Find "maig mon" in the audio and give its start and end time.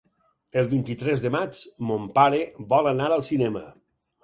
1.35-2.09